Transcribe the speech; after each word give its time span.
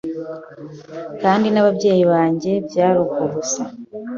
kandi 1.21 1.47
n’ 1.49 1.57
ababyeyi 1.61 2.03
banjye 2.13 2.51
byari 2.67 2.97
uko 3.05 3.21
gusa 3.33 3.61